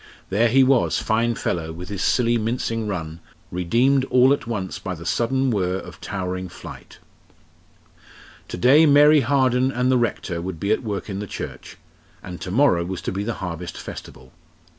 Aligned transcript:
There 0.31 0.47
he 0.47 0.63
was, 0.63 0.97
fine 0.97 1.35
fellow, 1.35 1.71
with 1.71 1.89
his 1.89 2.01
silly, 2.01 2.35
mincing 2.35 2.87
run, 2.87 3.19
redeemed 3.51 4.03
all 4.05 4.33
at 4.33 4.47
once 4.47 4.79
by 4.79 4.95
the 4.95 5.05
sudden 5.05 5.51
whirr 5.51 5.77
of 5.77 6.01
towering 6.01 6.49
flight. 6.49 6.97
To 8.47 8.57
day 8.57 8.87
Mary 8.87 9.21
Harden 9.21 9.71
and 9.71 9.91
the 9.91 9.99
Rector 9.99 10.41
would 10.41 10.59
be 10.59 10.71
at 10.71 10.81
work 10.81 11.07
in 11.07 11.19
the 11.19 11.27
church, 11.27 11.77
and 12.23 12.41
to 12.41 12.49
morrow 12.49 12.83
was 12.83 13.01
to 13.01 13.11
be 13.11 13.23
the 13.23 13.35
Harvest 13.45 13.77
Festival. 13.77 14.31